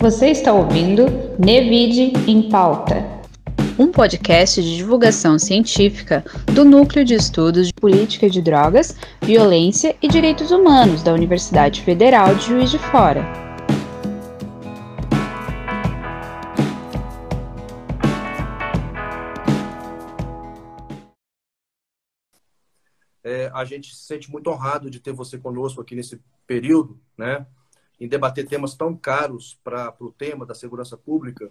[0.00, 1.06] Você está ouvindo
[1.44, 3.04] Nevide em Pauta,
[3.76, 6.24] um podcast de divulgação científica
[6.54, 12.32] do Núcleo de Estudos de Política de Drogas, Violência e Direitos Humanos da Universidade Federal
[12.36, 13.24] de Juiz de Fora.
[23.24, 27.44] É, a gente se sente muito honrado de ter você conosco aqui nesse período, né?
[28.00, 31.50] Em debater temas tão caros para o tema da segurança pública.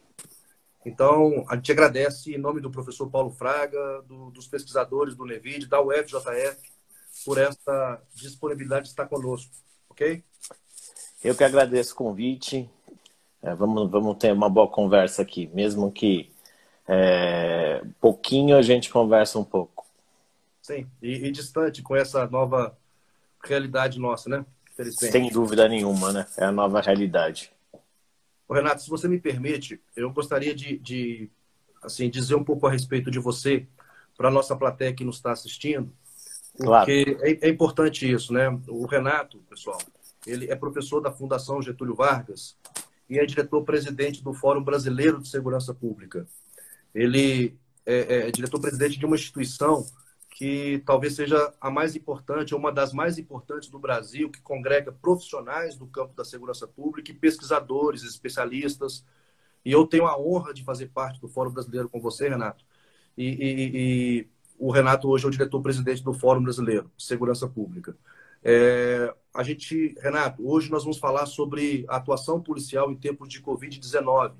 [0.85, 5.67] Então, a gente agradece em nome do professor Paulo Fraga, do, dos pesquisadores do NEVID,
[5.67, 6.71] da UFJF,
[7.25, 9.52] por essa disponibilidade de estar conosco,
[9.89, 10.23] ok?
[11.23, 12.69] Eu que agradeço o convite.
[13.41, 16.31] É, vamos, vamos ter uma boa conversa aqui, mesmo que
[16.88, 19.85] é, pouquinho a gente conversa um pouco.
[20.61, 22.77] Sim, e, e distante com essa nova
[23.43, 24.45] realidade nossa, né?
[24.91, 26.27] Sem dúvida nenhuma, né?
[26.38, 27.52] É a nova realidade.
[28.48, 31.30] Ô, Renato, se você me permite, eu gostaria de, de
[31.81, 33.67] assim, dizer um pouco a respeito de você
[34.16, 35.92] para a nossa plateia que nos está assistindo,
[36.58, 37.25] porque claro.
[37.25, 38.50] é, é, importante isso, né?
[38.67, 39.78] O Renato, pessoal,
[40.25, 42.58] ele é professor da Fundação Getúlio Vargas
[43.09, 46.28] e é diretor-presidente do Fórum Brasileiro de Segurança Pública.
[46.95, 49.86] Ele é, é diretor-presidente de uma instituição
[50.38, 55.75] que talvez seja a mais importante, uma das mais importantes do Brasil, que congrega profissionais
[55.75, 59.03] do campo da segurança pública e pesquisadores, especialistas.
[59.66, 62.63] E eu tenho a honra de fazer parte do Fórum Brasileiro com você, Renato.
[63.17, 64.27] E, e, e
[64.59, 67.97] o Renato hoje é o diretor-presidente do Fórum Brasileiro de Segurança Pública.
[68.44, 74.33] É, a gente, Renato, hoje nós vamos falar sobre atuação policial em tempos de Covid-19,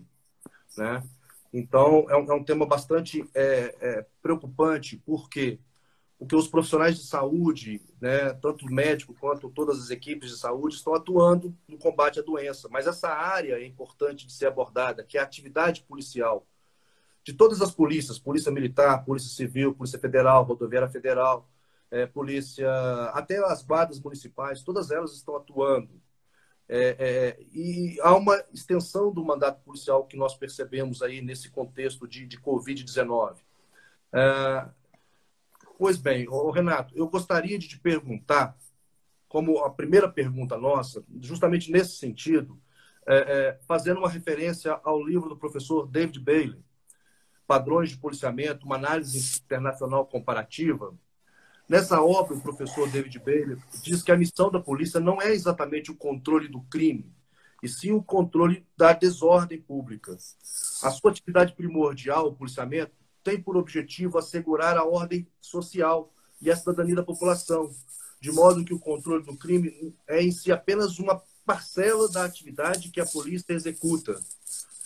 [0.78, 1.02] né?
[1.52, 5.58] Então, é um, é um tema bastante é, é, preocupante, porque
[6.18, 10.76] porque os profissionais de saúde, né, tanto o médico quanto todas as equipes de saúde,
[10.76, 12.68] estão atuando no combate à doença.
[12.72, 16.46] Mas essa área é importante de ser abordada, que é a atividade policial.
[17.24, 21.48] De todas as polícias, Polícia Militar, Polícia Civil, Polícia Federal, Rodoviária Federal,
[21.92, 22.70] é, Polícia,
[23.14, 26.02] até as guardas municipais, todas elas estão atuando.
[26.70, 32.08] É, é, e há uma extensão do mandato policial que nós percebemos aí nesse contexto
[32.08, 33.38] de, de Covid-19.
[34.14, 34.68] É,
[35.78, 38.58] Pois bem, Renato, eu gostaria de te perguntar,
[39.28, 42.60] como a primeira pergunta nossa, justamente nesse sentido,
[43.06, 46.60] é, é, fazendo uma referência ao livro do professor David Bailey,
[47.46, 50.96] Padrões de Policiamento, uma análise internacional comparativa.
[51.70, 55.92] Nessa obra, o professor David Bailey diz que a missão da polícia não é exatamente
[55.92, 57.14] o controle do crime,
[57.62, 60.18] e sim o controle da desordem pública.
[60.82, 62.94] A sua atividade primordial, o policiamento,
[63.28, 67.70] tem por objetivo assegurar a ordem social e a cidadania da população,
[68.22, 72.90] de modo que o controle do crime é em si apenas uma parcela da atividade
[72.90, 74.18] que a polícia executa,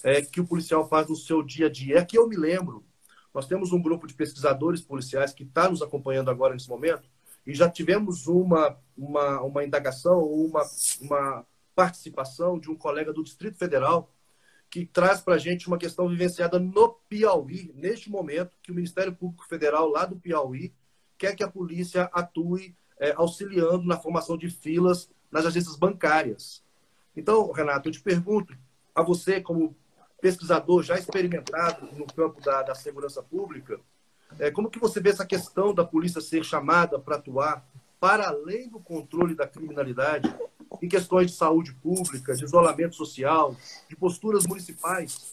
[0.04, 2.00] é, que o policial faz no seu dia a dia.
[2.00, 2.84] É que eu me lembro,
[3.32, 7.08] nós temos um grupo de pesquisadores policiais que está nos acompanhando agora nesse momento,
[7.46, 10.64] e já tivemos uma, uma, uma indagação, uma,
[11.00, 14.12] uma participação de um colega do Distrito Federal
[14.72, 19.14] que traz para a gente uma questão vivenciada no Piauí, neste momento, que o Ministério
[19.14, 20.74] Público Federal, lá do Piauí,
[21.18, 26.64] quer que a polícia atue é, auxiliando na formação de filas nas agências bancárias.
[27.16, 28.58] Então, Renato, eu te pergunto,
[28.96, 29.76] a você, como
[30.22, 33.78] pesquisador já experimentado no campo da, da segurança pública,
[34.40, 37.68] é, como que você vê essa questão da polícia ser chamada para atuar
[38.00, 40.34] para além do controle da criminalidade
[40.82, 43.56] em questões de saúde pública, de isolamento social,
[43.88, 45.32] de posturas municipais.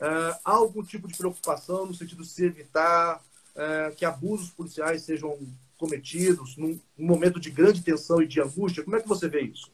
[0.00, 3.22] Uh, há algum tipo de preocupação no sentido de se evitar
[3.54, 5.38] uh, que abusos policiais sejam
[5.76, 8.82] cometidos num, num, momento de grande tensão e de angústia?
[8.82, 9.70] Como é que você vê isso?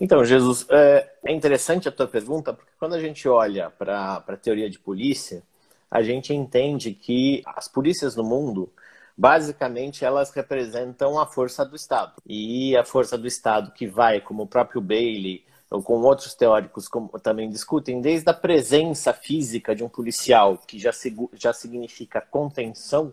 [0.00, 4.36] Então, Jesus, é, é interessante a tua pergunta, porque quando a gente olha para a
[4.36, 5.42] teoria de polícia,
[5.90, 8.70] a gente entende que as polícias no mundo
[9.16, 12.14] basicamente elas representam a força do Estado.
[12.26, 16.86] E a força do Estado que vai, como o próprio Bailey, ou com outros teóricos
[16.86, 20.90] como, também discutem, desde a presença física de um policial, que já,
[21.32, 23.12] já significa contenção,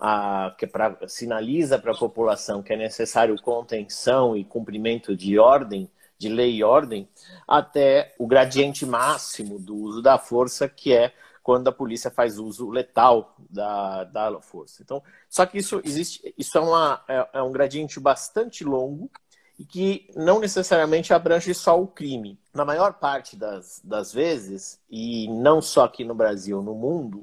[0.00, 5.38] a, que é pra, sinaliza para a população que é necessário contenção e cumprimento de
[5.38, 7.08] ordem, de lei e ordem,
[7.46, 11.12] até o gradiente máximo do uso da força, que é
[11.42, 14.82] quando a polícia faz uso letal da, da força.
[14.82, 19.10] Então, só que isso existe, isso é, uma, é, é um gradiente bastante longo
[19.58, 22.38] e que não necessariamente abrange só o crime.
[22.54, 27.22] Na maior parte das, das vezes, e não só aqui no Brasil, no mundo,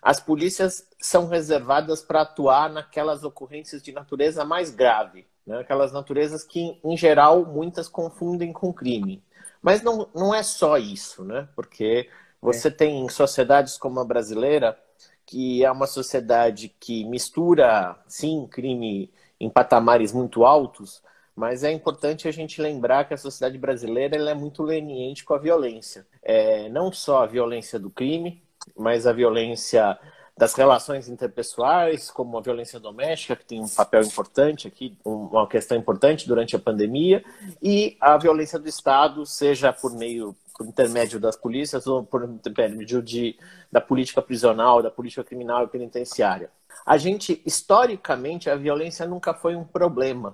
[0.00, 5.58] as polícias são reservadas para atuar naquelas ocorrências de natureza mais grave, né?
[5.58, 9.22] aquelas naturezas que, em geral, muitas confundem com crime.
[9.60, 11.48] Mas não, não é só isso, né?
[11.56, 12.08] porque
[12.40, 12.70] você é.
[12.70, 14.78] tem sociedades como a brasileira,
[15.24, 19.10] que é uma sociedade que mistura, sim, crime
[19.40, 21.02] em patamares muito altos,
[21.34, 25.38] mas é importante a gente lembrar que a sociedade brasileira é muito leniente com a
[25.38, 26.06] violência.
[26.22, 28.42] É, não só a violência do crime,
[28.74, 29.98] mas a violência
[30.36, 35.76] das relações interpessoais, como a violência doméstica, que tem um papel importante aqui, uma questão
[35.76, 37.24] importante durante a pandemia,
[37.62, 43.02] e a violência do Estado, seja por meio, por intermédio das polícias ou por intermédio
[43.02, 43.38] de,
[43.70, 46.50] da política prisional, da política criminal e penitenciária.
[46.84, 50.32] A gente, historicamente, a violência nunca foi um problema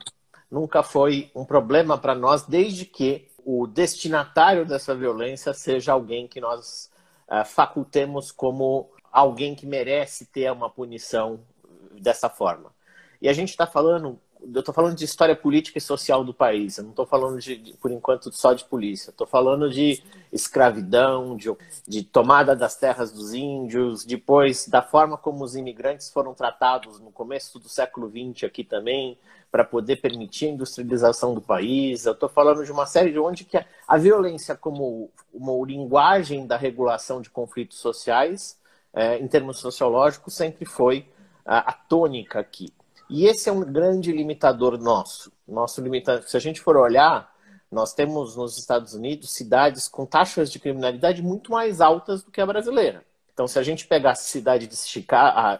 [0.53, 6.43] nunca foi um problema para nós, desde que o destinatário dessa violência seja alguém que
[6.43, 6.91] nós
[7.27, 11.41] uh, facultemos como alguém que merece ter uma punição
[11.99, 12.71] dessa forma.
[13.21, 14.21] E a gente está falando
[14.55, 17.57] eu estou falando de história política e social do país, eu não estou falando, de,
[17.57, 19.11] de, por enquanto, só de polícia.
[19.11, 20.03] Estou falando de
[20.33, 21.55] escravidão, de,
[21.87, 27.11] de, tomada das terras dos índios, depois da forma como os imigrantes foram tratados no
[27.11, 29.17] começo do século XX aqui também,
[29.51, 32.07] para poder permitir a industrialização do país.
[32.07, 36.47] Eu estou falando de uma série de onde que a, a violência como uma linguagem
[36.47, 38.59] da regulação de conflitos sociais,
[38.93, 41.07] é, em termos sociológicos, sempre foi
[41.45, 42.73] a, a tônica aqui.
[43.15, 45.31] E esse é um grande limitador nosso.
[45.47, 47.31] Nosso limitador, se a gente for olhar,
[47.71, 52.41] nós temos nos Estados Unidos cidades com taxas de criminalidade muito mais altas do que
[52.41, 53.05] a brasileira.
[53.35, 54.75] Então, se a gente pegar a cidade de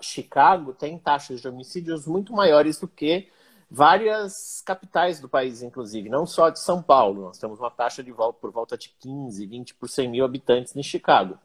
[0.01, 3.29] Chicago, tem taxas de homicídios muito maiores do que
[3.71, 7.21] várias capitais do país, inclusive, não só de São Paulo.
[7.21, 10.75] Nós temos uma taxa de volta por volta de 15, 20 por 100 mil habitantes
[10.75, 11.39] em Chicago.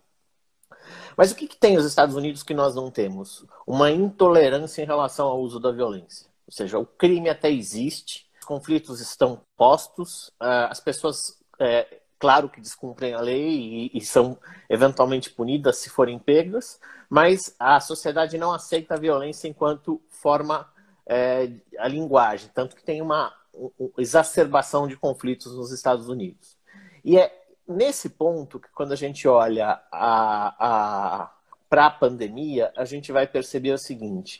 [1.15, 3.45] Mas o que, que tem os Estados Unidos que nós não temos?
[3.65, 6.27] Uma intolerância em relação ao uso da violência.
[6.45, 12.49] Ou seja, o crime até existe, os conflitos estão postos, ah, as pessoas, é, claro
[12.49, 14.37] que descumprem a lei e, e são
[14.69, 16.79] eventualmente punidas se forem pegas,
[17.09, 20.71] mas a sociedade não aceita a violência enquanto forma
[21.05, 26.57] é, a linguagem, tanto que tem uma, uma exacerbação de conflitos nos Estados Unidos.
[27.03, 29.79] E é nesse ponto, quando a gente olha
[31.69, 34.39] para a pandemia, a gente vai perceber o seguinte: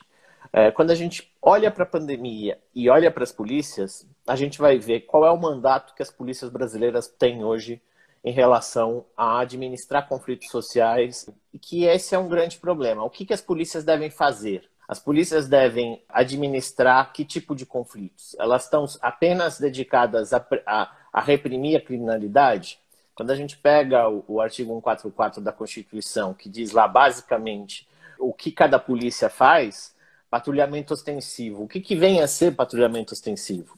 [0.52, 4.58] é, quando a gente olha para a pandemia e olha para as polícias, a gente
[4.58, 7.80] vai ver qual é o mandato que as polícias brasileiras têm hoje
[8.24, 13.04] em relação a administrar conflitos sociais e que esse é um grande problema.
[13.04, 14.68] O que, que as polícias devem fazer?
[14.88, 18.34] As polícias devem administrar que tipo de conflitos?
[18.38, 22.80] Elas estão apenas dedicadas a, a, a reprimir a criminalidade?
[23.18, 27.84] Quando a gente pega o, o artigo 144 da Constituição, que diz lá basicamente
[28.16, 29.92] o que cada polícia faz,
[30.30, 31.64] patrulhamento ostensivo.
[31.64, 33.76] O que, que vem a ser patrulhamento ostensivo?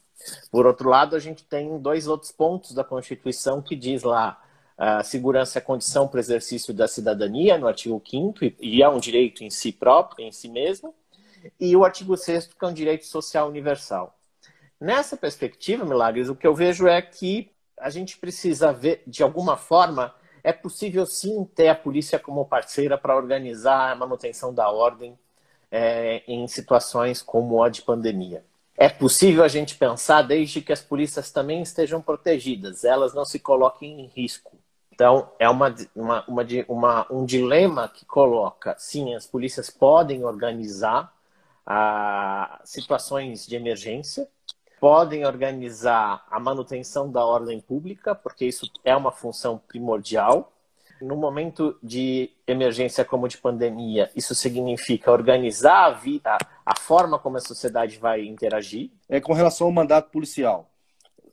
[0.50, 4.38] Por outro lado, a gente tem dois outros pontos da Constituição que diz lá
[4.76, 9.00] a segurança é condição para o exercício da cidadania, no artigo 5 e é um
[9.00, 10.94] direito em si próprio, em si mesmo,
[11.58, 14.14] e o artigo 6 que é um direito social universal.
[14.78, 19.56] Nessa perspectiva, Milagres, o que eu vejo é que a gente precisa ver, de alguma
[19.56, 25.18] forma, é possível sim ter a polícia como parceira para organizar a manutenção da ordem
[25.70, 28.44] é, em situações como a de pandemia.
[28.76, 33.38] É possível a gente pensar desde que as polícias também estejam protegidas, elas não se
[33.38, 34.56] coloquem em risco.
[34.92, 41.12] Então, é uma, uma, uma, uma um dilema que coloca, sim, as polícias podem organizar
[41.66, 44.28] ah, situações de emergência,
[44.80, 50.52] podem organizar a manutenção da ordem pública, porque isso é uma função primordial.
[51.02, 57.36] No momento de emergência como de pandemia, isso significa organizar a, vida, a forma como
[57.36, 58.90] a sociedade vai interagir.
[59.08, 60.70] É com relação ao mandato policial.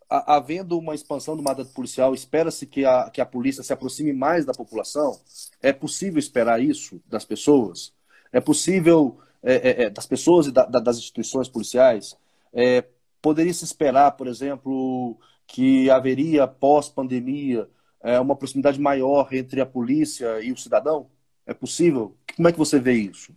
[0.10, 4.46] Havendo uma expansão do mandato policial, espera-se que a, que a polícia se aproxime mais
[4.46, 5.20] da população?
[5.62, 7.94] É possível esperar isso das pessoas?
[8.32, 12.16] É possível, é, é, é das pessoas e da, das instituições policiais?
[12.54, 12.86] É,
[13.27, 17.67] Poderia se esperar, por exemplo, que haveria pós-pandemia
[18.01, 21.07] é, uma proximidade maior entre a polícia e o cidadão?
[21.46, 22.15] É possível?
[22.38, 23.36] Como é que você vê isso?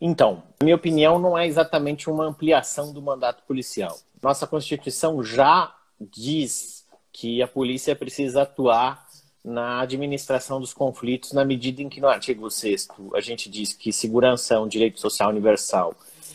[0.00, 3.98] Então, minha opinião não é exatamente uma ampliação do mandato policial.
[4.22, 9.04] Nossa Constituição já diz que a polícia precisa atuar
[9.44, 12.86] na administração dos conflitos na medida em que no artigo 6
[13.16, 15.92] a gente diz que segurança é um direito social universal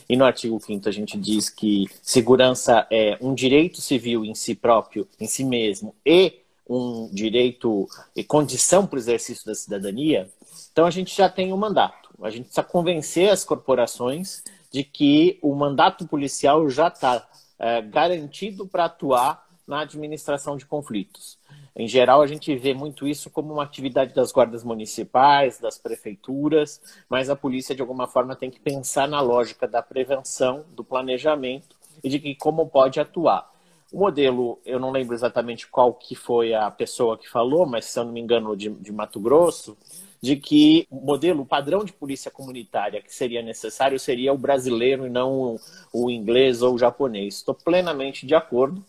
[0.09, 4.55] e no artigo 5 a gente diz que segurança é um direito civil em si
[4.55, 10.29] próprio, em si mesmo, e um direito e condição para o exercício da cidadania,
[10.71, 12.09] então a gente já tem um mandato.
[12.21, 18.67] A gente precisa convencer as corporações de que o mandato policial já está é, garantido
[18.67, 21.37] para atuar na administração de conflitos.
[21.79, 26.81] Em geral, a gente vê muito isso como uma atividade das guardas municipais, das prefeituras,
[27.09, 31.77] mas a polícia, de alguma forma, tem que pensar na lógica da prevenção, do planejamento
[32.03, 33.49] e de como pode atuar.
[33.93, 37.97] O modelo, eu não lembro exatamente qual que foi a pessoa que falou, mas se
[37.97, 39.77] eu não me engano, de, de Mato Grosso,
[40.21, 45.07] de que o modelo, o padrão de polícia comunitária que seria necessário seria o brasileiro
[45.07, 45.57] e não
[45.93, 47.35] o inglês ou o japonês.
[47.35, 48.83] Estou plenamente de acordo.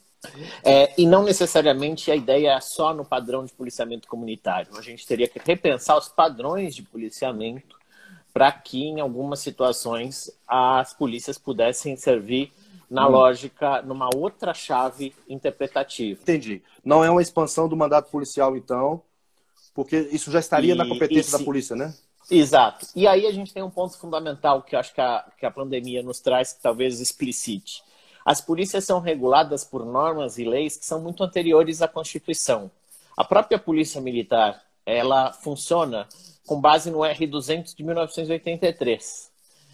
[0.62, 4.76] É, e não necessariamente a ideia é só no padrão de policiamento comunitário.
[4.76, 7.78] A gente teria que repensar os padrões de policiamento
[8.32, 12.52] para que, em algumas situações, as polícias pudessem servir
[12.88, 13.12] na hum.
[13.12, 16.20] lógica, numa outra chave interpretativa.
[16.22, 16.62] Entendi.
[16.84, 19.02] Não é uma expansão do mandato policial, então,
[19.74, 21.94] porque isso já estaria e, na competência da polícia, né?
[22.30, 22.86] Exato.
[22.94, 25.50] E aí a gente tem um ponto fundamental que eu acho que a, que a
[25.50, 27.82] pandemia nos traz, que talvez explicite.
[28.24, 32.70] As polícias são reguladas por normas e leis que são muito anteriores à Constituição.
[33.16, 36.08] A própria Polícia Militar, ela funciona
[36.46, 39.30] com base no R200 de 1983.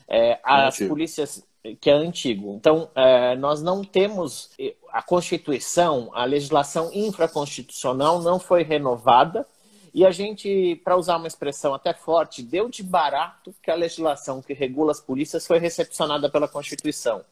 [0.09, 1.45] É, as polícias
[1.81, 2.55] que é antigo.
[2.55, 4.51] Então, é, nós não temos
[4.91, 9.47] a Constituição, a legislação infraconstitucional não foi renovada
[9.93, 14.43] e a gente, para usar uma expressão até forte, deu de barato que a legislação
[14.43, 17.25] que regula as polícias foi recepcionada pela Constituição.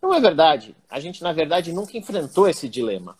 [0.00, 0.76] Não é verdade.
[0.88, 3.16] A gente, na verdade, nunca enfrentou esse dilema.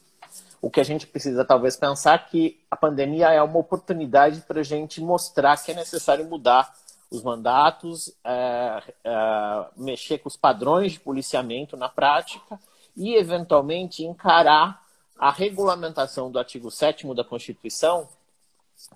[0.61, 4.65] O que a gente precisa talvez pensar que a pandemia é uma oportunidade para a
[4.65, 6.73] gente mostrar que é necessário mudar
[7.11, 12.59] os mandatos, é, é, mexer com os padrões de policiamento na prática
[12.97, 14.83] e, eventualmente, encarar
[15.19, 18.09] a regulamentação do artigo 7 da Constituição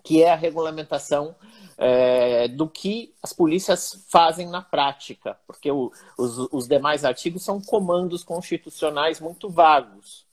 [0.02, 1.34] que é a regulamentação
[1.78, 7.60] é, do que as polícias fazem na prática, porque o, os, os, demais artigos são
[7.60, 10.24] comandos constitucionais muito vagos.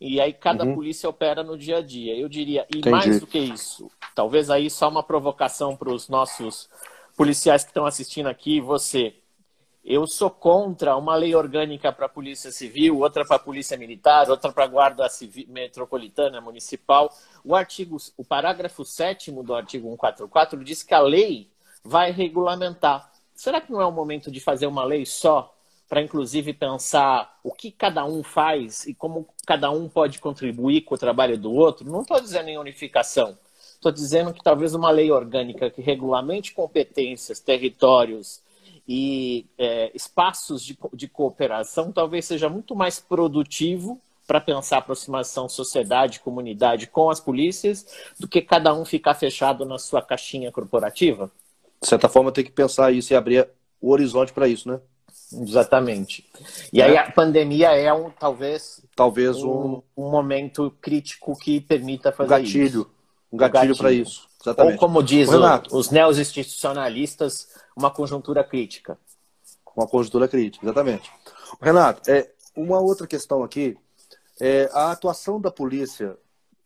[0.00, 0.74] E aí cada uhum.
[0.74, 2.16] polícia opera no dia a dia.
[2.16, 2.90] Eu diria, e Entendi.
[2.90, 6.68] mais do que isso, talvez aí só uma provocação para os nossos
[7.16, 9.14] policiais que estão assistindo aqui, você
[9.86, 14.28] eu sou contra uma lei orgânica para a Polícia Civil, outra para a Polícia Militar,
[14.28, 17.08] outra para a Guarda Civil, Metropolitana Municipal.
[17.44, 21.48] O artigo, o parágrafo 7 do artigo 144 diz que a lei
[21.84, 23.12] vai regulamentar.
[23.32, 25.54] Será que não é o momento de fazer uma lei só
[25.88, 30.96] para inclusive pensar o que cada um faz e como cada um pode contribuir com
[30.96, 31.88] o trabalho do outro?
[31.88, 33.38] Não estou dizendo em unificação.
[33.54, 38.44] Estou dizendo que talvez uma lei orgânica que regulamente competências, territórios,
[38.88, 46.20] e é, espaços de, de cooperação talvez seja muito mais produtivo para pensar aproximação sociedade,
[46.20, 47.86] comunidade com as polícias,
[48.18, 51.30] do que cada um ficar fechado na sua caixinha corporativa?
[51.80, 53.48] De certa forma, tem que pensar isso e abrir
[53.80, 54.80] o horizonte para isso, né?
[55.32, 56.24] Exatamente.
[56.72, 56.84] E é.
[56.84, 62.38] aí a pandemia é um talvez talvez um, um momento crítico que permita fazer um
[62.38, 62.90] gatilho, isso.
[63.32, 63.76] Um gatilho, gatilho.
[63.76, 64.28] para isso.
[64.40, 64.74] Exatamente.
[64.74, 68.98] Ou como diz o, os neo-institucionalistas, uma conjuntura crítica.
[69.76, 71.12] Uma conjuntura crítica, exatamente.
[71.60, 73.76] Renato, é, uma outra questão aqui
[74.40, 76.16] é a atuação da polícia,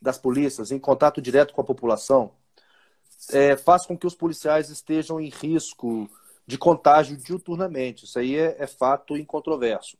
[0.00, 2.32] das polícias em contato direto com a população
[3.32, 6.08] é, faz com que os policiais estejam em risco
[6.46, 8.04] de contágio diuturnamente.
[8.04, 9.98] Isso aí é, é fato incontroverso.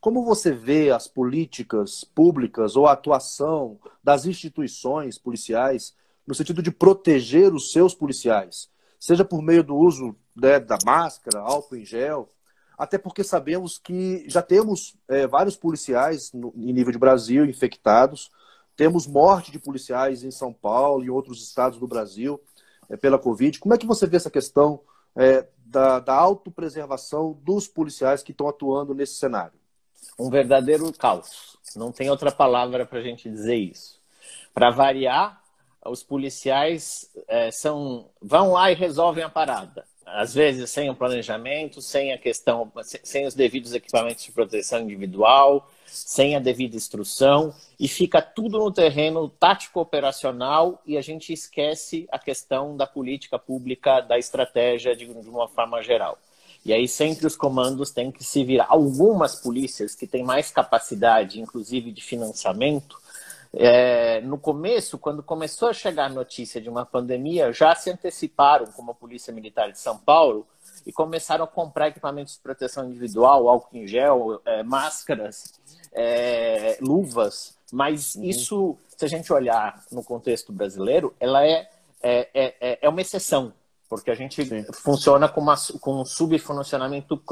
[0.00, 5.94] Como você vê as políticas públicas ou a atuação das instituições policiais
[6.26, 8.68] no sentido de proteger os seus policiais?
[9.02, 12.28] Seja por meio do uso né, da máscara, álcool em gel,
[12.78, 18.30] até porque sabemos que já temos é, vários policiais no, em nível de Brasil infectados,
[18.76, 22.40] temos morte de policiais em São Paulo e outros estados do Brasil
[22.88, 23.58] é, pela Covid.
[23.58, 24.80] Como é que você vê essa questão
[25.16, 29.58] é, da, da autopreservação dos policiais que estão atuando nesse cenário?
[30.16, 31.58] Um verdadeiro caos.
[31.74, 34.00] Não tem outra palavra para a gente dizer isso.
[34.54, 35.41] Para variar,
[35.84, 39.84] os policiais é, são vão lá e resolvem a parada.
[40.04, 45.70] Às vezes sem o planejamento, sem a questão, sem os devidos equipamentos de proteção individual,
[45.86, 52.06] sem a devida instrução, e fica tudo no terreno tático operacional e a gente esquece
[52.10, 56.18] a questão da política pública, da estratégia de, de uma forma geral.
[56.64, 58.66] E aí sempre os comandos têm que se virar.
[58.68, 63.01] Algumas polícias que têm mais capacidade, inclusive de financiamento,
[63.54, 68.66] é, no começo, quando começou a chegar a notícia de uma pandemia, já se anteciparam,
[68.66, 70.46] como a Polícia Militar de São Paulo,
[70.86, 75.60] e começaram a comprar equipamentos de proteção individual, álcool em gel, é, máscaras,
[75.92, 77.56] é, luvas.
[77.70, 78.24] Mas uhum.
[78.24, 81.68] isso, se a gente olhar no contexto brasileiro, ela é,
[82.02, 83.52] é, é, é, é uma exceção,
[83.88, 84.64] porque a gente Sim.
[84.72, 87.22] funciona com, uma, com um subfinanciamento,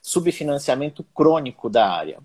[0.00, 2.20] subfinanciamento crônico da área.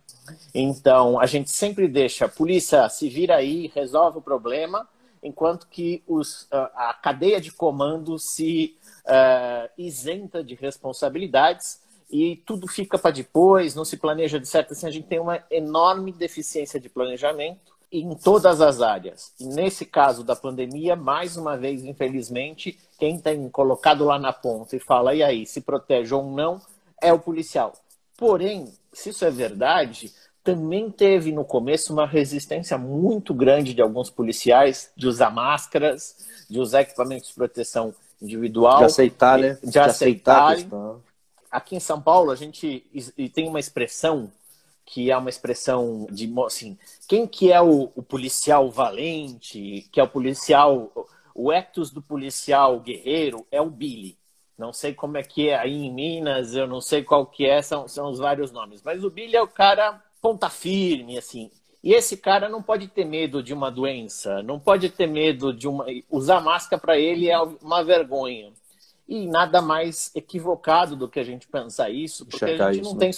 [0.53, 4.87] Então, a gente sempre deixa a polícia se vira aí, resolve o problema,
[5.23, 12.97] enquanto que os, a cadeia de comando se uh, isenta de responsabilidades e tudo fica
[12.97, 14.73] para depois, não se planeja de certo.
[14.73, 19.33] Assim, a gente tem uma enorme deficiência de planejamento em todas as áreas.
[19.39, 24.75] E nesse caso da pandemia, mais uma vez, infelizmente, quem tem colocado lá na ponta
[24.75, 26.61] e fala, e aí, se protege ou não,
[27.01, 27.73] é o policial.
[28.17, 34.09] Porém, se isso é verdade, também teve no começo uma resistência muito grande de alguns
[34.09, 38.79] policiais de usar máscaras, de usar equipamentos de proteção individual.
[38.79, 39.57] De aceitar, né?
[39.63, 40.57] De, de aceitar.
[41.49, 42.85] Aqui em São Paulo, a gente
[43.33, 44.31] tem uma expressão
[44.85, 50.03] que é uma expressão de assim, quem que é o, o policial valente, que é
[50.03, 50.91] o policial,
[51.33, 54.17] o ethos do policial guerreiro é o Billy.
[54.57, 57.61] Não sei como é que é aí em Minas, eu não sei qual que é,
[57.61, 58.81] são, são os vários nomes.
[58.81, 61.49] Mas o Billy é o cara ponta firme, assim.
[61.83, 65.67] E esse cara não pode ter medo de uma doença, não pode ter medo de
[65.67, 65.85] uma.
[66.09, 68.51] Usar máscara para ele é uma vergonha.
[69.07, 72.93] E nada mais equivocado do que a gente pensar isso, porque a gente isso, não,
[72.93, 72.99] né?
[72.99, 73.11] tem,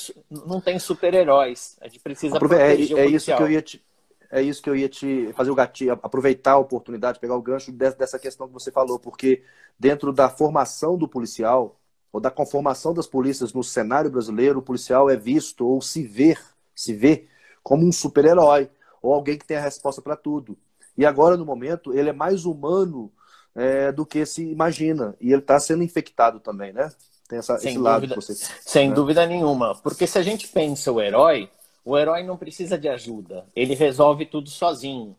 [0.47, 1.77] não tem super-heróis.
[1.81, 3.83] A gente precisa Aprove é, é isso que eu ia te,
[4.31, 7.71] É isso que eu ia te fazer o gatilho, aproveitar a oportunidade, pegar o gancho
[7.71, 9.43] dessa questão que você falou, porque
[9.77, 11.77] dentro da formação do policial,
[12.11, 16.37] ou da conformação das polícias no cenário brasileiro, o policial é visto ou se vê
[16.75, 17.27] se vê
[17.63, 18.69] como um super-herói
[19.01, 20.57] ou alguém que tem a resposta para tudo.
[20.97, 23.11] E agora, no momento, ele é mais humano
[23.55, 25.15] é, do que se imagina.
[25.19, 26.91] E ele está sendo infectado também, né?
[27.27, 28.35] Tem essa, sem esse dúvida, lado você.
[28.35, 28.95] Sem né?
[28.95, 29.75] dúvida nenhuma.
[29.75, 31.49] Porque se a gente pensa o herói,
[31.83, 33.45] o herói não precisa de ajuda.
[33.55, 35.15] Ele resolve tudo sozinho.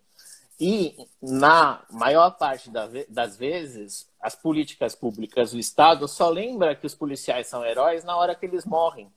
[0.61, 2.71] E, na maior parte
[3.09, 8.17] das vezes, as políticas públicas, o Estado só lembra que os policiais são heróis na
[8.17, 9.11] hora que eles morrem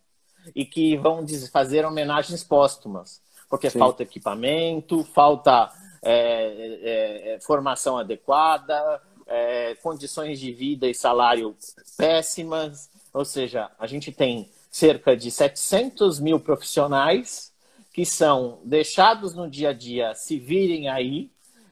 [0.55, 3.79] e que vão fazer homenagens póstumas, porque Sim.
[3.79, 11.55] falta equipamento, falta é, é, é, formação adequada, é, condições de vida e salário
[11.97, 12.89] péssimas.
[13.13, 17.51] Ou seja, a gente tem cerca de 700 mil profissionais
[17.91, 21.31] que são deixados no dia a dia se virem aí,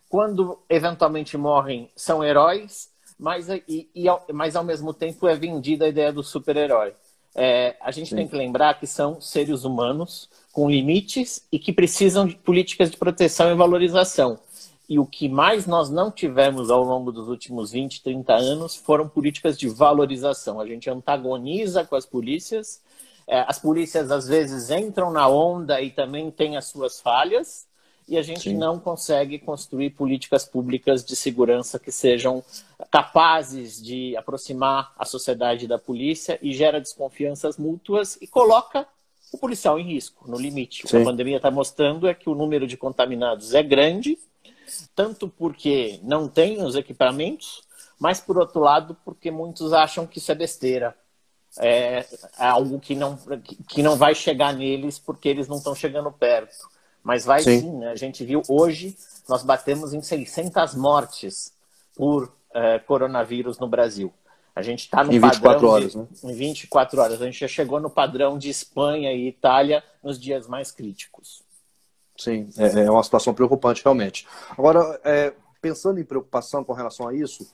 [0.09, 5.87] quando eventualmente morrem, são heróis, mas, e, e, mas ao mesmo tempo é vendida a
[5.87, 6.93] ideia do super-herói.
[7.35, 8.15] É, a gente Sim.
[8.15, 12.95] tem que lembrar que são seres humanos com limites e que precisam de políticas de
[12.95, 14.39] proteção e valorização.
[14.87, 19.09] E o que mais nós não tivemos ao longo dos últimos 20, 30 anos foram
[19.09, 20.61] políticas de valorização.
[20.61, 22.81] A gente antagoniza com as polícias,
[23.27, 27.67] é, as polícias às vezes entram na onda e também têm as suas falhas,
[28.07, 28.55] e a gente Sim.
[28.55, 32.43] não consegue construir políticas públicas de segurança que sejam
[32.91, 38.87] capazes de aproximar a sociedade da polícia e gera desconfianças mútuas e coloca
[39.31, 40.85] o policial em risco, no limite.
[40.85, 44.17] O que a pandemia está mostrando é que o número de contaminados é grande,
[44.95, 47.63] tanto porque não tem os equipamentos,
[47.99, 50.95] mas por outro lado porque muitos acham que isso é besteira.
[51.57, 52.05] É,
[52.37, 53.17] é algo que não,
[53.69, 56.74] que não vai chegar neles porque eles não estão chegando perto.
[57.05, 57.61] Mas vai sim.
[57.61, 57.91] sim né?
[57.91, 58.97] A gente viu hoje,
[59.29, 61.53] nós batemos em 600 mortes
[61.95, 64.11] por é, coronavírus no Brasil.
[64.55, 66.07] A gente está no em 24 padrão horas, de, né?
[66.23, 67.21] Em 24 horas.
[67.21, 71.43] A gente já chegou no padrão de Espanha e Itália nos dias mais críticos.
[72.17, 74.25] Sim, é, é uma situação preocupante, realmente.
[74.57, 77.47] Agora, é, pensando em preocupação com relação a isso,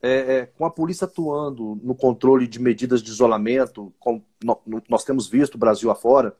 [0.00, 4.24] é, é, com a polícia atuando no controle de medidas de isolamento, como
[4.88, 6.34] nós temos visto Brasil afora,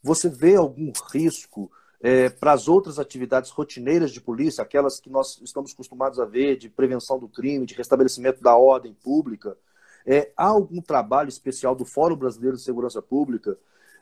[0.00, 1.72] você vê algum risco
[2.04, 6.58] é, para as outras atividades rotineiras de polícia, aquelas que nós estamos acostumados a ver,
[6.58, 9.56] de prevenção do crime, de restabelecimento da ordem pública,
[10.04, 13.56] é, há algum trabalho especial do Fórum Brasileiro de Segurança Pública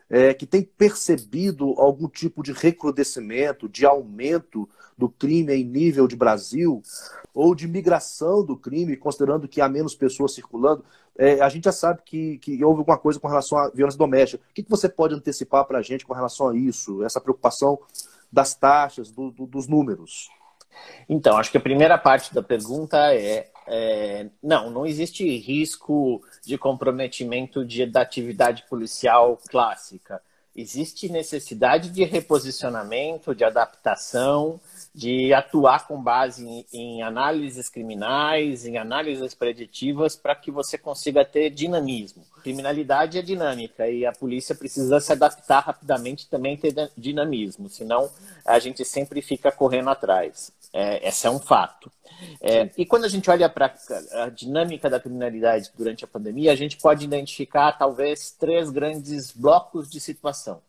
[0.09, 6.15] é, que tem percebido algum tipo de recrudescimento, de aumento do crime em nível de
[6.15, 6.81] Brasil,
[7.33, 10.85] ou de migração do crime, considerando que há menos pessoas circulando?
[11.17, 14.43] É, a gente já sabe que, que houve alguma coisa com relação à violência doméstica.
[14.49, 17.79] O que, que você pode antecipar para a gente com relação a isso, essa preocupação
[18.31, 20.29] das taxas, do, do, dos números?
[21.07, 26.57] Então, acho que a primeira parte da pergunta é, é, não, não existe risco de
[26.57, 30.21] comprometimento de, da atividade policial clássica.
[30.55, 34.59] Existe necessidade de reposicionamento, de adaptação,
[34.93, 41.25] de atuar com base em, em análises criminais, em análises preditivas, para que você consiga
[41.25, 42.23] ter dinamismo.
[42.43, 48.11] Criminalidade é dinâmica e a polícia precisa se adaptar rapidamente também ter dinamismo, senão
[48.45, 50.51] a gente sempre fica correndo atrás.
[50.73, 51.89] É, esse é um fato.
[52.41, 53.73] É, e quando a gente olha para
[54.11, 59.89] a dinâmica da criminalidade durante a pandemia, a gente pode identificar talvez três grandes blocos
[59.89, 60.61] de situação.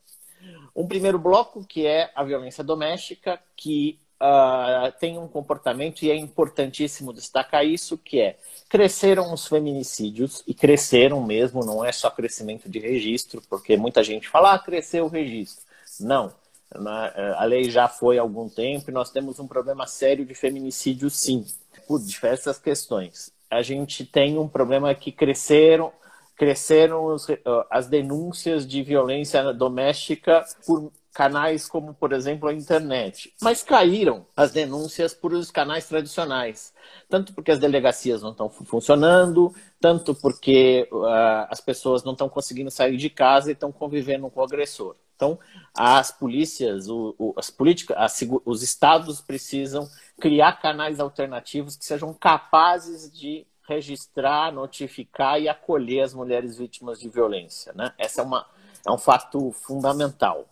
[0.77, 6.17] Um primeiro bloco que é a violência doméstica, que uh, tem um comportamento, e é
[6.17, 8.37] importantíssimo destacar isso, que é
[8.69, 14.29] cresceram os feminicídios, e cresceram mesmo, não é só crescimento de registro, porque muita gente
[14.29, 15.65] fala, ah, cresceu o registro.
[16.01, 16.33] Não,
[16.75, 20.35] eh, a lei já foi há algum tempo e nós temos um problema sério de
[20.35, 21.47] feminicídio, sim,
[21.87, 23.33] por diversas questões.
[23.51, 25.93] A gente tem um problema que cresceram,
[26.37, 33.33] cresceram os, eh, as denúncias de violência doméstica por canais como, por exemplo, a internet.
[33.41, 36.75] Mas caíram as denúncias por os canais tradicionais.
[37.09, 42.71] Tanto porque as delegacias não estão funcionando, tanto porque uh, as pessoas não estão conseguindo
[42.71, 44.97] sair de casa e estão convivendo com o agressor.
[45.15, 45.39] Então,
[45.73, 49.89] as polícias, o, o, as políticas, as, os estados precisam
[50.21, 57.09] criar canais alternativos que sejam capazes de registrar, notificar e acolher as mulheres vítimas de
[57.09, 57.73] violência.
[57.73, 57.93] Né?
[57.97, 58.45] Essa é, uma,
[58.85, 60.49] é um fato fundamental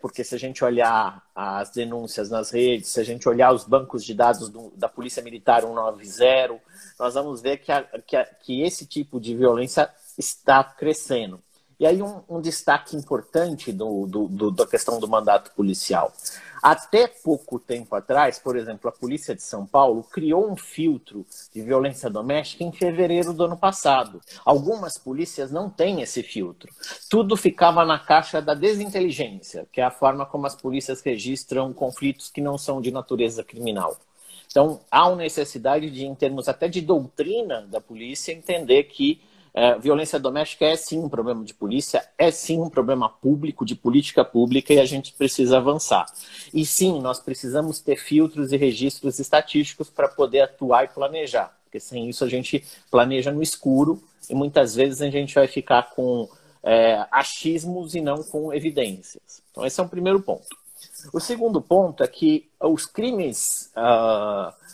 [0.00, 4.04] porque se a gente olhar as denúncias nas redes, se a gente olhar os bancos
[4.04, 6.60] de dados do, da Polícia Militar 190,
[6.98, 11.40] nós vamos ver que, a, que, a, que esse tipo de violência está crescendo.
[11.78, 16.12] E aí um, um destaque importante do, do, do, da questão do mandato policial.
[16.62, 21.62] Até pouco tempo atrás, por exemplo, a Polícia de São Paulo criou um filtro de
[21.62, 24.20] violência doméstica em fevereiro do ano passado.
[24.44, 26.72] Algumas polícias não têm esse filtro.
[27.10, 32.30] Tudo ficava na caixa da desinteligência, que é a forma como as polícias registram conflitos
[32.30, 33.96] que não são de natureza criminal.
[34.50, 39.20] Então, há uma necessidade de, em termos até de doutrina da polícia, entender que
[39.56, 43.74] é, violência doméstica é sim um problema de polícia, é sim um problema público, de
[43.74, 46.04] política pública, e a gente precisa avançar.
[46.52, 51.80] E sim, nós precisamos ter filtros e registros estatísticos para poder atuar e planejar, porque
[51.80, 56.28] sem isso a gente planeja no escuro e muitas vezes a gente vai ficar com
[56.62, 59.42] é, achismos e não com evidências.
[59.50, 60.54] Então, esse é um primeiro ponto.
[61.12, 63.70] O segundo ponto é que os crimes.
[63.76, 64.66] Uh,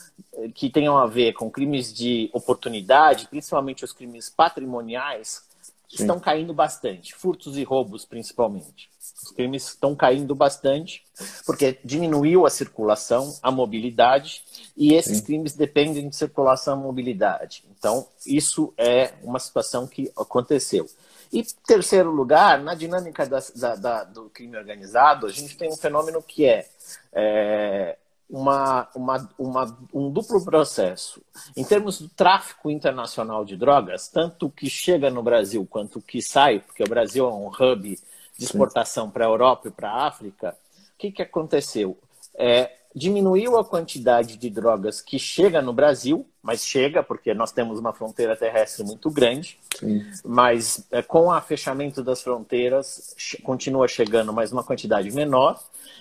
[0.54, 5.42] que tenham a ver com crimes de oportunidade, principalmente os crimes patrimoniais,
[5.88, 6.02] Sim.
[6.02, 7.14] estão caindo bastante.
[7.14, 8.88] Furtos e roubos, principalmente.
[9.22, 11.04] Os crimes estão caindo bastante,
[11.44, 14.42] porque diminuiu a circulação, a mobilidade,
[14.76, 15.24] e esses Sim.
[15.24, 17.64] crimes dependem de circulação e mobilidade.
[17.78, 20.88] Então, isso é uma situação que aconteceu.
[21.32, 25.76] E terceiro lugar, na dinâmica da, da, da, do crime organizado, a gente tem um
[25.76, 26.68] fenômeno que é,
[27.12, 27.96] é
[28.28, 31.22] uma, uma, uma, um duplo processo.
[31.56, 36.02] Em termos do tráfico internacional de drogas, tanto o que chega no Brasil quanto o
[36.02, 37.98] que sai, porque o Brasil é um hub
[38.38, 40.56] de exportação para a Europa e para a África,
[40.94, 41.98] o que, que aconteceu?
[42.34, 47.78] É, diminuiu a quantidade de drogas que chega no Brasil, mas chega porque nós temos
[47.78, 50.04] uma fronteira terrestre muito grande, Sim.
[50.24, 55.58] mas é, com o fechamento das fronteiras continua chegando, mas uma quantidade menor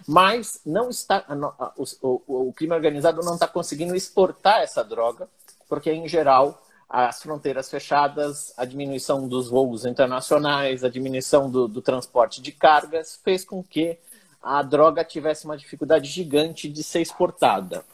[0.08, 1.26] mas não está
[1.78, 5.28] o, o, o crime organizado não está conseguindo exportar essa droga,
[5.68, 11.82] porque em geral as fronteiras fechadas, a diminuição dos voos internacionais, a diminuição do, do
[11.82, 13.98] transporte de cargas fez com que
[14.42, 17.86] a droga tivesse uma dificuldade gigante de ser exportada.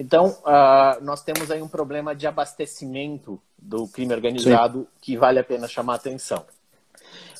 [0.00, 4.86] Então, uh, nós temos aí um problema de abastecimento do crime organizado Sim.
[5.00, 6.44] que vale a pena chamar a atenção.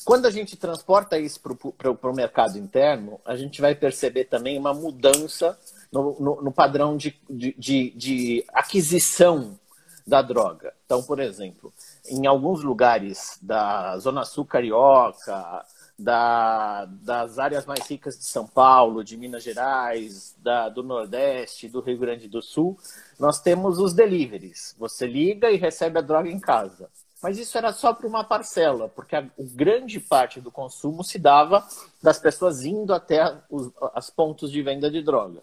[0.05, 4.75] Quando a gente transporta isso para o mercado interno, a gente vai perceber também uma
[4.75, 5.59] mudança
[5.91, 9.59] no, no, no padrão de, de, de, de aquisição
[10.07, 10.75] da droga.
[10.85, 11.73] Então, por exemplo,
[12.07, 15.65] em alguns lugares da Zona Sul Carioca,
[15.99, 21.81] da, das áreas mais ricas de São Paulo, de Minas Gerais, da, do Nordeste, do
[21.81, 22.79] Rio Grande do Sul,
[23.19, 24.75] nós temos os deliveries.
[24.79, 26.91] Você liga e recebe a droga em casa.
[27.23, 31.19] Mas isso era só para uma parcela, porque a, a, grande parte do consumo se
[31.19, 31.67] dava
[32.03, 35.41] das pessoas indo até os as pontos de venda de droga.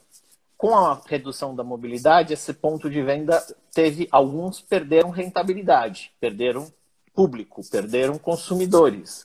[0.55, 6.71] Com a redução da mobilidade, esse ponto de venda teve alguns perderam rentabilidade, perderam
[7.15, 9.23] público, perderam consumidores.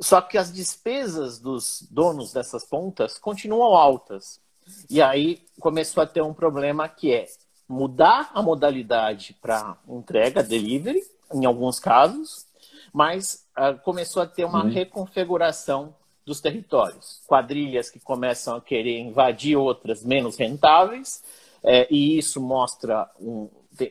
[0.00, 4.40] Só que as despesas dos donos dessas pontas continuam altas.
[4.88, 7.26] E aí começou a ter um problema que é
[7.68, 12.46] mudar a modalidade para entrega, delivery, em alguns casos,
[12.92, 14.70] mas uh, começou a ter uma uhum.
[14.70, 17.20] reconfiguração dos territórios.
[17.26, 21.22] Quadrilhas que começam a querer invadir outras menos rentáveis,
[21.62, 23.48] é, e isso mostra, um,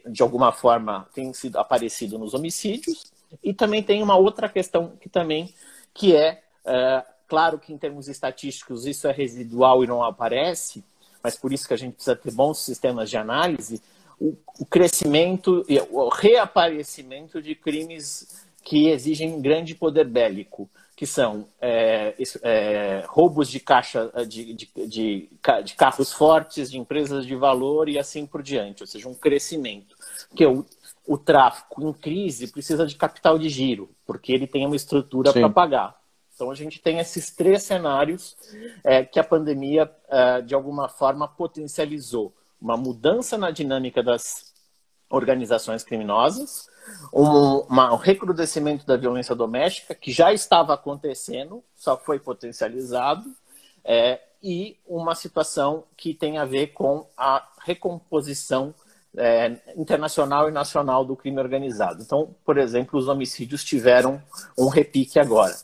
[0.07, 3.11] de alguma forma, tem sido aparecido nos homicídios.
[3.43, 5.53] E também tem uma outra questão que também,
[5.93, 10.83] que é, é claro que em termos estatísticos isso é residual e não aparece,
[11.23, 13.81] mas por isso que a gente precisa ter bons sistemas de análise,
[14.19, 21.47] o, o crescimento e o reaparecimento de crimes que exigem grande poder bélico, que são
[21.61, 25.29] é, é, roubos de caixa de, de, de,
[25.63, 29.95] de, carros fortes, de empresas de valor e assim por diante, ou seja, um crescimento.
[30.27, 30.65] Porque o,
[31.09, 35.49] o tráfico em crise precisa de capital de giro, porque ele tem uma estrutura para
[35.49, 35.99] pagar.
[36.35, 38.37] Então a gente tem esses três cenários
[38.83, 42.31] é, que a pandemia, é, de alguma forma, potencializou.
[42.61, 44.53] Uma mudança na dinâmica das
[45.09, 46.69] organizações criminosas,
[47.11, 53.25] um, uma, um recrudescimento da violência doméstica, que já estava acontecendo, só foi potencializado,
[53.83, 58.75] é, e uma situação que tem a ver com a recomposição
[59.17, 62.01] é, internacional e nacional do crime organizado.
[62.01, 64.21] Então, por exemplo, os homicídios tiveram
[64.57, 65.55] um repique agora,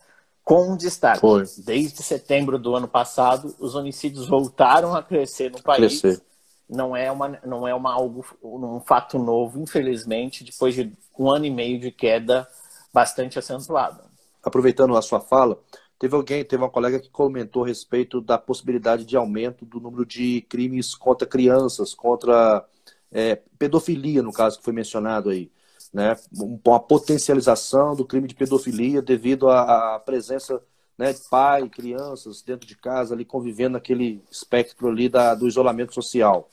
[0.44, 1.20] com um destaque.
[1.20, 1.44] Foi.
[1.66, 6.02] Desde setembro do ano passado, os homicídios voltaram a crescer no país.
[6.02, 6.22] Crescer
[6.70, 11.46] não é uma não é uma algo um fato novo, infelizmente, depois de um ano
[11.46, 12.48] e meio de queda
[12.94, 14.04] bastante acentuada.
[14.44, 15.60] Aproveitando a sua fala,
[16.00, 20.06] teve alguém, teve uma colega que comentou a respeito da possibilidade de aumento do número
[20.06, 22.66] de crimes contra crianças, contra
[23.16, 25.50] é, pedofilia, no caso que foi mencionado aí,
[25.94, 26.18] né?
[26.38, 30.62] Uma potencialização do crime de pedofilia devido à, à presença
[30.98, 35.94] né, de pai, crianças dentro de casa ali convivendo naquele espectro ali da, do isolamento
[35.94, 36.50] social.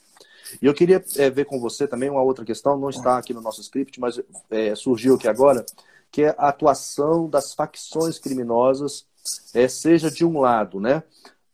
[0.60, 3.40] E eu queria é, ver com você também uma outra questão, não está aqui no
[3.40, 5.66] nosso script, mas é, surgiu aqui agora,
[6.12, 9.04] que é a atuação das facções criminosas,
[9.52, 11.02] é, seja de um lado, né,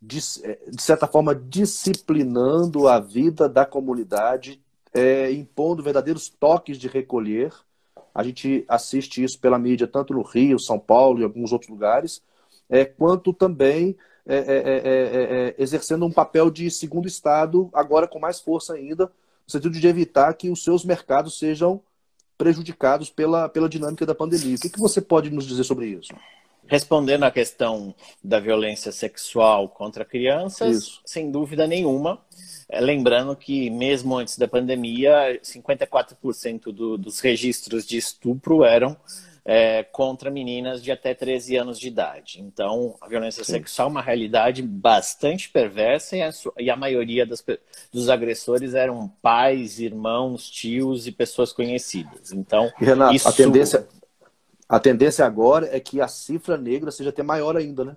[0.02, 4.60] de, é, de, certa forma disciplinando a vida da comunidade,
[4.92, 7.52] é, impondo verdadeiros toques de recolher.
[8.14, 12.22] A gente assiste isso pela mídia, tanto no Rio, São Paulo e alguns outros lugares,
[12.68, 13.96] é, quanto também
[14.26, 19.06] é é, é, é, exercendo um papel de segundo Estado, agora com mais força ainda,
[19.06, 21.80] no sentido de evitar que os seus mercados sejam
[22.36, 24.56] prejudicados pela, pela dinâmica da pandemia.
[24.56, 26.12] O que, que você pode nos dizer sobre isso?
[26.68, 31.00] Respondendo à questão da violência sexual contra crianças, isso.
[31.04, 32.20] sem dúvida nenhuma.
[32.70, 38.96] Lembrando que, mesmo antes da pandemia, 54% do, dos registros de estupro eram
[39.50, 42.38] é, contra meninas de até 13 anos de idade.
[42.38, 43.52] Então, a violência Sim.
[43.52, 47.42] sexual é uma realidade bastante perversa e a, e a maioria das,
[47.90, 52.30] dos agressores eram pais, irmãos, tios e pessoas conhecidas.
[52.30, 53.26] Então, Renato, isso...
[53.26, 53.88] a, tendência,
[54.68, 57.96] a tendência agora é que a cifra negra seja até maior ainda, né?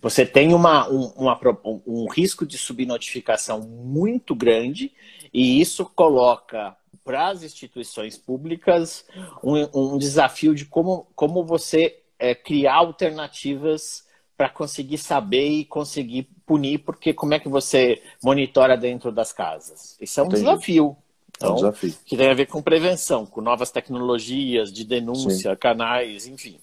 [0.00, 1.40] Você tem uma, um, uma,
[1.84, 4.92] um risco de subnotificação muito grande
[5.34, 9.04] e isso coloca para as instituições públicas
[9.42, 16.28] um, um, desafio de como, como você é, criar alternativas para conseguir saber e conseguir
[16.46, 19.96] punir, porque como é que você monitora dentro das casas?
[20.00, 20.42] Isso é um Entendi.
[20.42, 20.96] desafio.
[21.42, 21.92] Então, é um.
[22.04, 25.56] Que tem a ver com prevenção, com novas tecnologias de denúncia, Sim.
[25.56, 26.58] canais, enfim.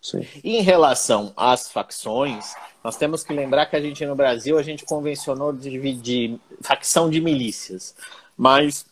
[0.00, 0.24] Sim.
[0.44, 2.54] Em relação às facções,
[2.84, 7.10] nós temos que lembrar que a gente no Brasil a gente convencionou de dividir facção
[7.10, 7.96] de milícias,
[8.36, 8.86] mas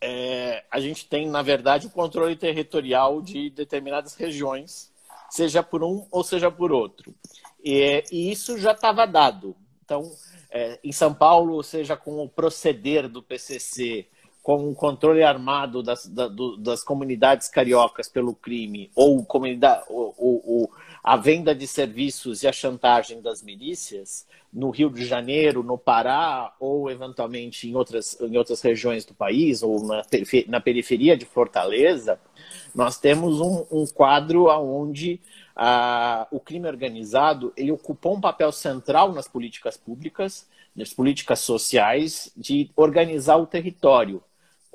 [0.00, 4.90] é, a gente tem, na verdade, o controle territorial de determinadas regiões,
[5.28, 7.14] seja por um ou seja por outro.
[7.62, 9.54] E, e isso já estava dado.
[9.84, 10.10] Então,
[10.50, 14.06] é, em São Paulo, seja com o proceder do PCC,
[14.42, 20.14] com o controle armado das, da, do, das comunidades cariocas pelo crime, ou, comunidade, ou,
[20.16, 20.72] ou, ou
[21.02, 26.54] a venda de serviços e a chantagem das milícias, no Rio de Janeiro, no Pará,
[26.58, 30.02] ou eventualmente em outras, em outras regiões do país, ou na,
[30.48, 32.18] na periferia de Fortaleza,
[32.74, 35.20] nós temos um, um quadro onde
[35.54, 42.32] ah, o crime organizado ele ocupou um papel central nas políticas públicas, nas políticas sociais,
[42.36, 44.22] de organizar o território,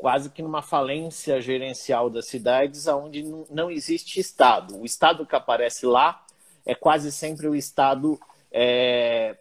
[0.06, 4.80] quase que numa falência gerencial das cidades, onde não existe Estado.
[4.80, 6.24] O Estado que aparece lá
[6.64, 8.20] é quase sempre o Estado
[8.52, 9.36] é,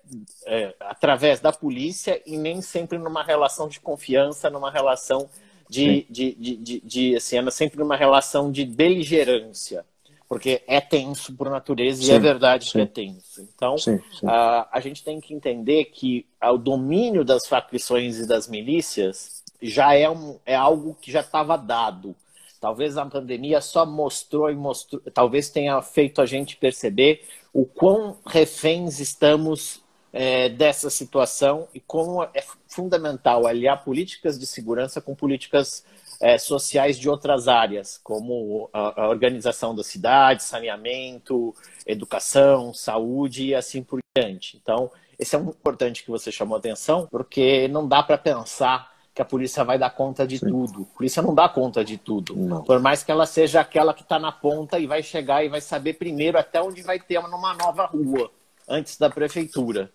[0.47, 5.29] é, através da polícia e nem sempre numa relação de confiança, numa relação
[5.69, 9.85] de, de, de, de, de assim, é sempre numa relação de beligerância,
[10.27, 12.73] porque é tenso por natureza sim, e é verdade sim.
[12.73, 13.47] que é tenso.
[13.55, 18.49] Então, sim, a, a gente tem que entender que o domínio das facções e das
[18.49, 22.15] milícias já é, um, é algo que já estava dado.
[22.61, 28.17] Talvez a pandemia só mostrou e mostrou, talvez tenha feito a gente perceber o quão
[28.27, 35.85] reféns estamos é, dessa situação e como é fundamental aliar políticas de segurança com políticas
[36.21, 43.55] é, sociais de outras áreas, como a, a, organização da cidade, saneamento, educação, saúde e
[43.55, 44.57] assim por diante.
[44.63, 49.23] Então, esse é um importante que você chamou atenção, porque não dá para pensar que
[49.23, 50.49] a polícia vai dar conta de Sim.
[50.49, 50.89] tudo.
[50.93, 52.35] A polícia não dá conta de tudo.
[52.37, 52.65] Não.
[52.65, 55.61] Por mais que ela seja aquela que está na ponta e vai chegar e vai
[55.61, 58.31] saber primeiro até onde vai ter uma nova rua,
[58.69, 59.91] antes da prefeitura.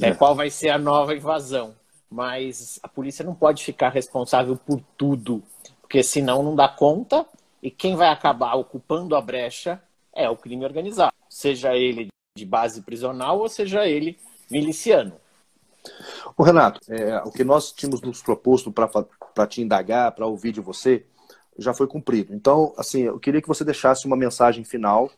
[0.00, 0.12] É.
[0.12, 1.74] Qual vai ser a nova invasão.
[2.10, 5.42] Mas a polícia não pode ficar responsável por tudo,
[5.80, 7.26] porque senão não dá conta
[7.62, 9.82] e quem vai acabar ocupando a brecha
[10.14, 14.18] é o crime organizado, seja ele de base prisional ou seja ele
[14.50, 15.14] miliciano.
[16.36, 20.60] O Renato, é, o que nós tínhamos nos proposto para te indagar, para ouvir de
[20.60, 21.04] você,
[21.58, 22.34] já foi cumprido.
[22.34, 25.10] Então, assim, eu queria que você deixasse uma mensagem final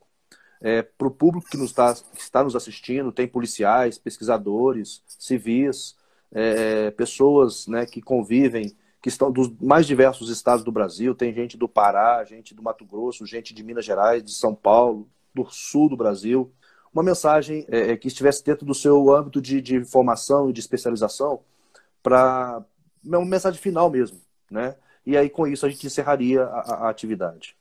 [0.61, 3.13] é, para o público que, nos tá, que está nos assistindo.
[3.13, 5.97] Tem policiais, pesquisadores, civis,
[6.33, 11.15] é, pessoas né, que convivem, que estão dos mais diversos estados do Brasil.
[11.15, 15.09] Tem gente do Pará, gente do Mato Grosso, gente de Minas Gerais, de São Paulo,
[15.35, 16.53] do sul do Brasil
[16.93, 20.61] uma mensagem é, é, que estivesse dentro do seu âmbito de, de formação e de
[20.61, 21.41] especialização
[22.03, 22.65] para
[23.05, 24.77] uma mensagem final mesmo, né?
[25.07, 27.57] E aí com isso a gente encerraria a, a atividade.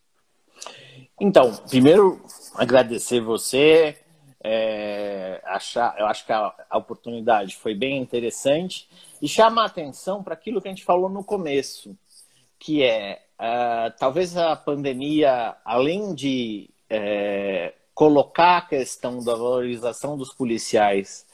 [1.19, 2.21] Então, primeiro
[2.55, 3.97] agradecer você,
[4.43, 8.89] é, achar, eu acho que a, a, oportunidade foi bem interessante
[9.21, 11.95] e chama a atenção para aquilo que a gente falou no começo,
[12.57, 20.33] que é uh, talvez a pandemia, além de é, colocar a questão da valorização dos
[20.33, 21.25] policiais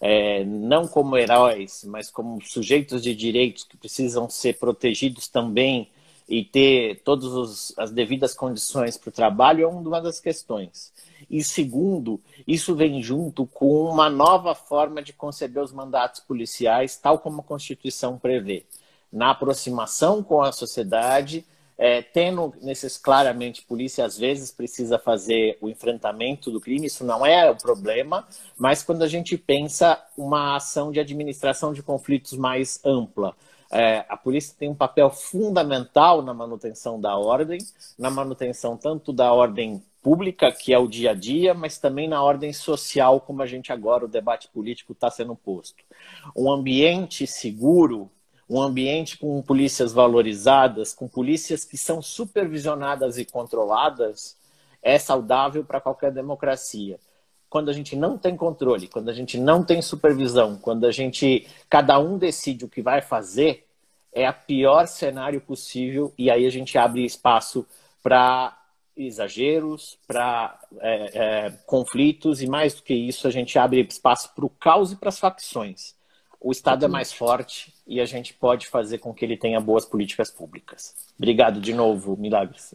[0.00, 5.90] é, não como heróis, mas como sujeitos de direitos que precisam ser protegidos também
[6.26, 10.94] e ter todas as devidas condições para o trabalho é uma das questões.
[11.28, 17.18] E segundo, isso vem junto com uma nova forma de conceber os mandatos policiais, tal
[17.18, 18.64] como a Constituição prevê,
[19.12, 21.44] na aproximação com a sociedade,
[21.76, 27.24] é, tendo nesses claramente polícia às vezes precisa fazer o enfrentamento do crime, isso não
[27.24, 32.80] é o problema, mas quando a gente pensa uma ação de administração de conflitos mais
[32.84, 33.34] ampla,
[33.70, 37.58] é, a polícia tem um papel fundamental na manutenção da ordem,
[37.98, 42.22] na manutenção tanto da ordem pública, que é o dia a dia, mas também na
[42.22, 45.82] ordem social, como a gente agora, o debate político está sendo posto.
[46.36, 48.10] Um ambiente seguro
[48.48, 54.36] um ambiente com polícias valorizadas, com polícias que são supervisionadas e controladas,
[54.82, 56.98] é saudável para qualquer democracia.
[57.48, 61.46] Quando a gente não tem controle, quando a gente não tem supervisão, quando a gente
[61.70, 63.66] cada um decide o que vai fazer,
[64.12, 67.66] é a pior cenário possível e aí a gente abre espaço
[68.02, 68.56] para
[68.96, 74.44] exageros, para é, é, conflitos e mais do que isso a gente abre espaço para
[74.44, 75.94] o caos e para as facções
[76.44, 79.86] o Estado é mais forte e a gente pode fazer com que ele tenha boas
[79.86, 80.94] políticas públicas.
[81.16, 82.74] Obrigado de novo, Milagres.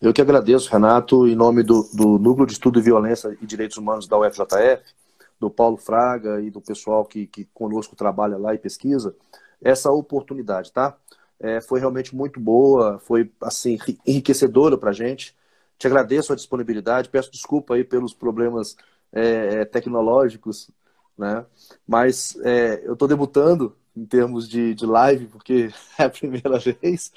[0.00, 3.76] Eu que agradeço, Renato, em nome do, do Núcleo de Estudo de Violência e Direitos
[3.76, 4.94] Humanos da UFJF,
[5.40, 9.12] do Paulo Fraga e do pessoal que, que conosco trabalha lá e pesquisa,
[9.60, 10.96] essa oportunidade, tá?
[11.40, 15.36] É, foi realmente muito boa, foi assim enriquecedora para a gente.
[15.76, 18.76] Te agradeço a disponibilidade, peço desculpa aí pelos problemas
[19.12, 20.70] é, tecnológicos
[21.18, 21.44] né?
[21.86, 27.12] Mas é, eu estou debutando em termos de, de live, porque é a primeira vez,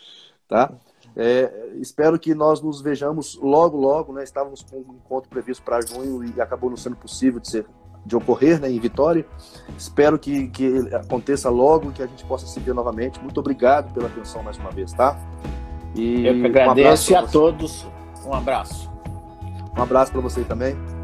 [0.48, 0.74] tá?
[1.16, 4.24] É, espero que nós nos vejamos logo, logo, né?
[4.24, 7.66] Estávamos com um encontro previsto para junho e acabou não sendo possível de, ser,
[8.06, 8.72] de ocorrer, né?
[8.72, 9.26] Em Vitória.
[9.78, 13.22] Espero que, que aconteça logo, que a gente possa se ver novamente.
[13.22, 15.20] Muito obrigado pela atenção mais uma vez, tá?
[15.94, 17.86] E eu que agradeço um a todos.
[18.26, 18.90] Um abraço.
[19.78, 21.01] Um abraço para você também.